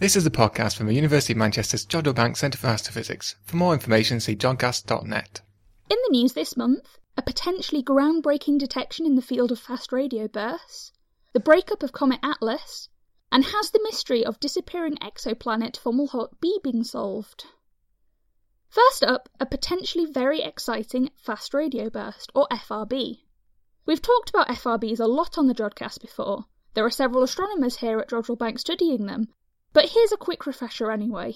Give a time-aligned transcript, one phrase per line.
[0.00, 3.34] This is a podcast from the University of Manchester's Jodrell Bank Centre for Astrophysics.
[3.42, 5.40] For more information, see jodcast.net.
[5.90, 10.28] In the news this month, a potentially groundbreaking detection in the field of fast radio
[10.28, 10.92] bursts,
[11.32, 12.88] the breakup of Comet Atlas,
[13.32, 17.46] and has the mystery of disappearing exoplanet Fomalhaut B been solved?
[18.68, 23.22] First up, a potentially very exciting fast radio burst, or FRB.
[23.84, 26.44] We've talked about FRBs a lot on the Jodcast before.
[26.74, 29.34] There are several astronomers here at Jodrell Bank studying them,
[29.78, 31.32] but here's a quick refresher anyway.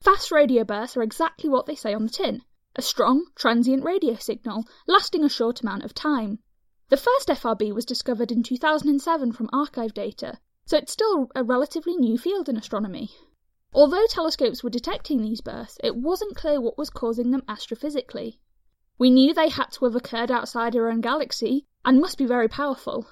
[0.00, 2.42] Fast radio bursts are exactly what they say on the tin
[2.74, 6.40] a strong, transient radio signal lasting a short amount of time.
[6.88, 11.94] The first FRB was discovered in 2007 from archive data, so it's still a relatively
[11.94, 13.10] new field in astronomy.
[13.72, 18.40] Although telescopes were detecting these bursts, it wasn't clear what was causing them astrophysically.
[18.98, 22.48] We knew they had to have occurred outside our own galaxy and must be very
[22.48, 23.06] powerful.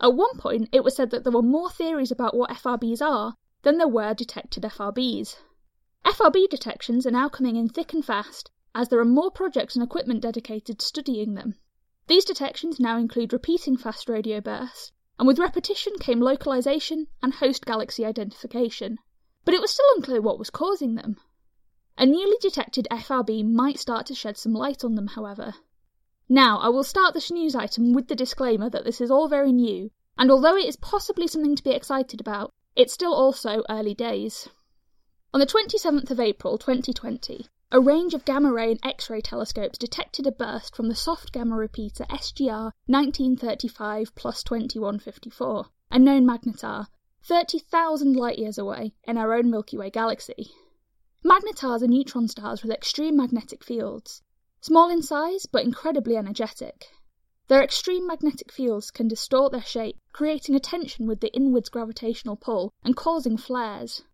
[0.00, 3.34] At one point, it was said that there were more theories about what FRBs are
[3.62, 5.36] than there were detected FRBs.
[6.04, 9.82] FRB detections are now coming in thick and fast, as there are more projects and
[9.82, 11.54] equipment dedicated to studying them.
[12.06, 17.66] These detections now include repeating fast radio bursts, and with repetition came localization and host
[17.66, 18.98] galaxy identification.
[19.44, 21.16] But it was still unclear what was causing them.
[21.98, 25.54] A newly detected FRB might start to shed some light on them, however.
[26.28, 29.52] Now, I will start this news item with the disclaimer that this is all very
[29.52, 33.94] new, and although it is possibly something to be excited about, it's still also early
[33.94, 34.48] days.
[35.32, 39.78] On the 27th of April 2020, a range of gamma ray and X ray telescopes
[39.78, 46.86] detected a burst from the soft gamma repeater SGR 1935 plus 2154, a known magnetar,
[47.22, 50.50] 30,000 light years away in our own Milky Way galaxy.
[51.22, 54.22] Magnetars are neutron stars with extreme magnetic fields,
[54.60, 56.88] small in size but incredibly energetic.
[57.50, 62.36] Their extreme magnetic fields can distort their shape, creating a tension with the inwards gravitational
[62.36, 64.04] pull and causing flares.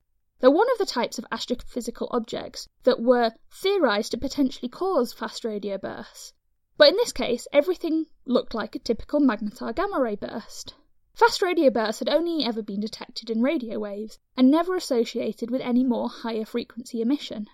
[0.41, 5.45] They're one of the types of astrophysical objects that were theorized to potentially cause fast
[5.45, 6.33] radio bursts.
[6.79, 10.73] But in this case, everything looked like a typical magnetar gamma ray burst.
[11.13, 15.61] Fast radio bursts had only ever been detected in radio waves and never associated with
[15.61, 17.49] any more higher frequency emission.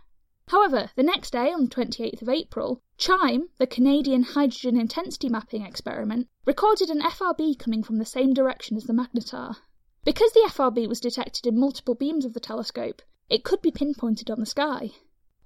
[0.53, 5.65] However, the next day, on the 28th of April, CHIME, the Canadian Hydrogen Intensity Mapping
[5.65, 9.57] Experiment, recorded an FRB coming from the same direction as the magnetar.
[10.05, 14.31] Because the FRB was detected in multiple beams of the telescope, it could be pinpointed
[14.31, 14.91] on the sky.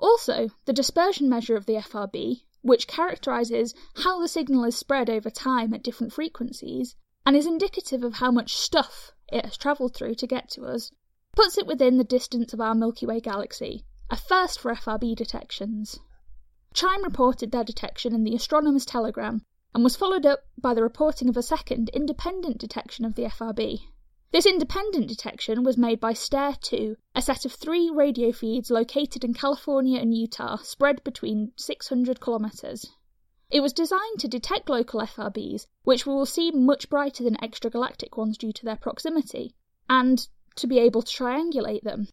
[0.01, 5.31] Also, the dispersion measure of the FRB, which characterizes how the signal is spread over
[5.31, 10.17] time at different frequencies, and is indicative of how much stuff it has travelled through
[10.17, 10.91] to get to us,
[11.37, 15.99] puts it within the distance of our Milky Way galaxy, a first for FRB detections.
[16.73, 19.43] Chime reported their detection in the Astronomer's Telegram
[19.75, 23.81] and was followed up by the reporting of a second independent detection of the FRB.
[24.31, 29.25] This independent detection was made by STARE 2, a set of three radio feeds located
[29.25, 32.87] in California and Utah, spread between 600 kilometers.
[33.51, 38.37] It was designed to detect local FRBs, which will seem much brighter than extragalactic ones
[38.37, 39.55] due to their proximity,
[39.89, 42.09] and to be able to triangulate them.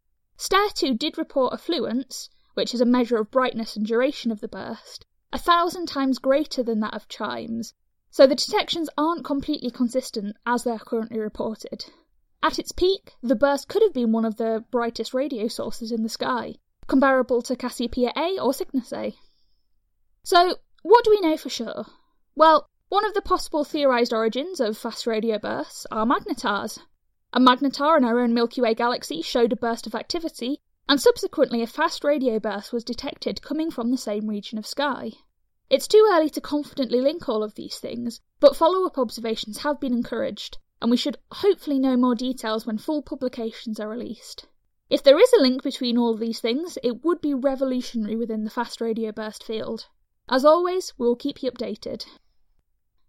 [0.45, 4.41] STARE 2 did report a fluence, which is a measure of brightness and duration of
[4.41, 7.73] the burst, a thousand times greater than that of chimes,
[8.11, 11.85] so the detections aren't completely consistent as they are currently reported.
[12.43, 16.03] At its peak, the burst could have been one of the brightest radio sources in
[16.03, 16.55] the sky,
[16.87, 19.15] comparable to Cassiopeia A or Cygnus A.
[20.23, 21.85] So, what do we know for sure?
[22.35, 26.79] Well, one of the possible theorized origins of fast radio bursts are magnetars,
[27.33, 31.63] a magnetar in our own Milky Way galaxy showed a burst of activity, and subsequently
[31.63, 35.13] a fast radio burst was detected coming from the same region of sky.
[35.67, 39.79] It's too early to confidently link all of these things, but follow up observations have
[39.79, 44.45] been encouraged, and we should hopefully know more details when full publications are released.
[44.91, 48.51] If there is a link between all these things, it would be revolutionary within the
[48.51, 49.87] fast radio burst field.
[50.29, 52.05] As always, we will keep you updated.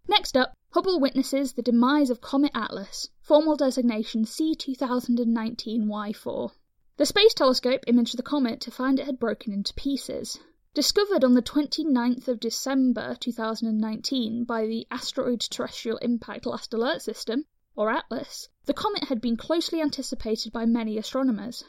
[0.07, 6.51] Next up, Hubble witnesses the demise of Comet Atlas, formal designation C2019Y4.
[6.97, 10.37] The Space Telescope imaged the comet to find it had broken into pieces.
[10.75, 17.45] Discovered on the 29th of December 2019 by the Asteroid Terrestrial Impact Last Alert System,
[17.75, 21.63] or ATLAS, the comet had been closely anticipated by many astronomers.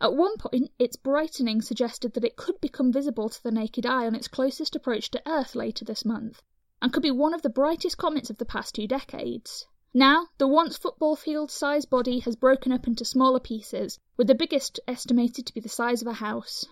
[0.00, 4.06] At one point, its brightening suggested that it could become visible to the naked eye
[4.06, 6.42] on its closest approach to Earth later this month,
[6.80, 9.66] and could be one of the brightest comets of the past two decades.
[9.96, 14.34] Now, the once football field sized body has broken up into smaller pieces, with the
[14.34, 16.66] biggest estimated to be the size of a house.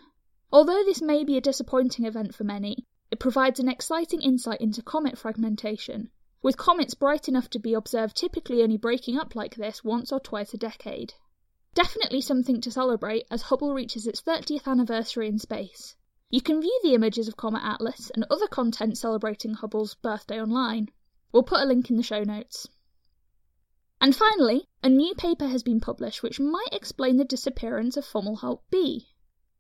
[0.51, 4.83] Although this may be a disappointing event for many, it provides an exciting insight into
[4.83, 6.11] comet fragmentation,
[6.43, 10.19] with comets bright enough to be observed typically only breaking up like this once or
[10.19, 11.15] twice a decade.
[11.75, 15.95] Definitely something to celebrate as Hubble reaches its 30th anniversary in space.
[16.29, 20.89] You can view the images of Comet Atlas and other content celebrating Hubble's birthday online.
[21.31, 22.67] We'll put a link in the show notes.
[24.05, 28.63] And finally, a new paper has been published which might explain the disappearance of Fomalhaut
[28.69, 29.07] b.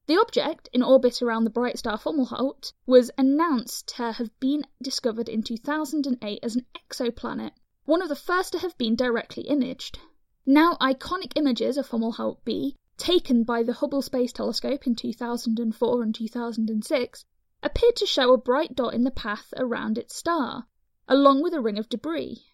[0.06, 5.28] The object, in orbit around the bright star Fomalhaut, was announced to have been discovered
[5.28, 7.52] in 2008 as an exoplanet,
[7.84, 10.00] one of the first to have been directly imaged.
[10.44, 16.12] Now iconic images of Fomalhaut b, taken by the Hubble Space Telescope in 2004 and
[16.12, 17.24] 2006,
[17.62, 20.66] appeared to show a bright dot in the path around its star,
[21.06, 22.44] along with a ring of debris.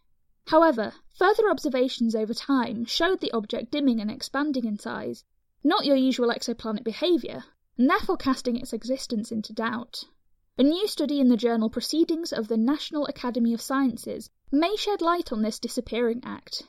[0.48, 5.24] However, further observations over time showed the object dimming and expanding in size,
[5.62, 7.44] not your usual exoplanet behaviour,
[7.76, 10.04] and therefore casting its existence into doubt.
[10.56, 15.00] A new study in the journal Proceedings of the National Academy of Sciences may shed
[15.00, 16.62] light on this disappearing act,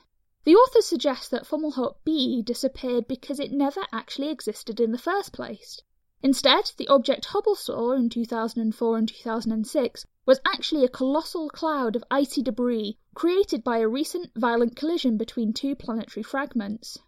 [0.44, 5.34] the authors suggest that Fomalhaut b disappeared because it never actually existed in the first
[5.34, 5.82] place.
[6.22, 12.04] Instead, the object Hubble saw in 2004 and 2006 was actually a colossal cloud of
[12.10, 16.98] icy debris created by a recent violent collision between two planetary fragments.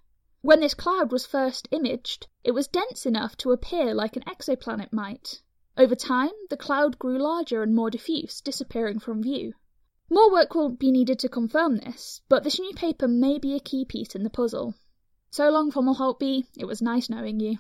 [0.40, 4.92] When this cloud was first imaged, it was dense enough to appear like an exoplanet
[4.92, 5.42] might.
[5.76, 9.52] Over time, the cloud grew larger and more diffuse, disappearing from view.
[10.08, 13.60] More work will be needed to confirm this, but this new paper may be a
[13.60, 14.74] key piece in the puzzle.
[15.30, 16.46] So long, Fomalhaut B.
[16.56, 17.58] It was nice knowing you.